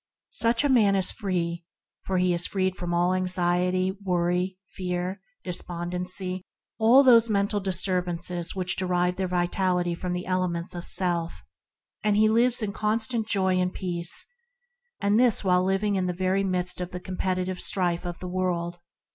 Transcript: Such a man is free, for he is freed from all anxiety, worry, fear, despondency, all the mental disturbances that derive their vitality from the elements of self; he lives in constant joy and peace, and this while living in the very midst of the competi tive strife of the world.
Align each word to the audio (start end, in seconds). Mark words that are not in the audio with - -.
Such 0.33 0.63
a 0.63 0.67
man 0.69 0.95
is 0.95 1.11
free, 1.11 1.63
for 2.01 2.17
he 2.17 2.33
is 2.33 2.47
freed 2.47 2.75
from 2.75 2.91
all 2.91 3.13
anxiety, 3.13 3.95
worry, 4.03 4.57
fear, 4.65 5.21
despondency, 5.43 6.41
all 6.79 7.03
the 7.03 7.23
mental 7.29 7.59
disturbances 7.59 8.51
that 8.55 8.67
derive 8.69 9.17
their 9.17 9.27
vitality 9.27 9.93
from 9.93 10.13
the 10.13 10.25
elements 10.25 10.73
of 10.73 10.85
self; 10.85 11.43
he 12.03 12.27
lives 12.27 12.63
in 12.63 12.73
constant 12.73 13.27
joy 13.27 13.57
and 13.57 13.75
peace, 13.75 14.25
and 14.99 15.19
this 15.19 15.43
while 15.43 15.63
living 15.63 15.97
in 15.97 16.07
the 16.07 16.13
very 16.13 16.43
midst 16.43 16.81
of 16.81 16.89
the 16.89 16.99
competi 16.99 17.45
tive 17.45 17.61
strife 17.61 18.03
of 18.03 18.17
the 18.17 18.27
world. 18.27 18.79